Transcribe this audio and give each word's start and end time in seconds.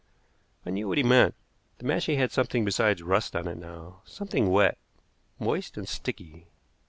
I 0.65 0.71
knew 0.71 0.87
what 0.87 0.97
he 0.97 1.03
meant. 1.03 1.35
The 1.77 1.85
mashie 1.85 2.15
had 2.15 2.31
something 2.31 2.65
besides 2.65 3.03
rust 3.03 3.35
on 3.35 3.47
it 3.47 3.59
now, 3.59 4.01
something 4.03 4.49
wet, 4.49 4.79
moist 5.37 5.77
and 5.77 5.87
sticky. 5.87 6.47